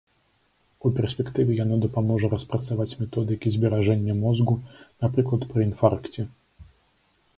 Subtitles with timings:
[0.87, 4.57] У перспектыве яно дапаможа распрацаваць методыкі зберажэння мозгу,
[5.07, 6.21] напрыклад, пры інфаркце.